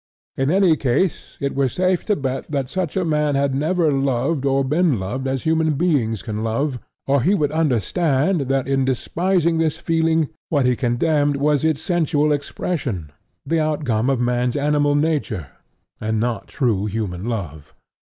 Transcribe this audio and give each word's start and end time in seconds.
In 0.35 0.49
any 0.49 0.75
case 0.75 1.37
it 1.39 1.53
were 1.53 1.69
safe 1.69 2.03
to 2.05 2.15
bet 2.15 2.49
that 2.49 2.69
such 2.69 2.97
a 2.97 3.05
man 3.05 3.35
had 3.35 3.53
never 3.53 3.91
loved 3.91 4.45
or 4.47 4.63
been 4.63 4.99
loved 4.99 5.27
as 5.27 5.43
human 5.43 5.73
beings 5.75 6.23
can 6.23 6.43
love, 6.43 6.79
or 7.05 7.21
he 7.21 7.35
would 7.35 7.51
have 7.51 7.59
understood 7.59 8.49
that 8.49 8.67
in 8.67 8.83
despising 8.83 9.59
this 9.59 9.77
feeling, 9.77 10.29
what 10.49 10.65
he 10.65 10.75
condemned 10.75 11.35
was 11.37 11.63
its 11.63 11.81
sensual 11.81 12.31
expression, 12.31 13.11
the 13.45 13.59
outcome 13.59 14.09
of 14.09 14.19
man's 14.19 14.55
animal 14.55 14.95
nature, 14.95 15.49
and 15.99 16.19
not 16.19 16.47
true 16.47 16.87
human 16.87 17.25
love. 17.25 17.75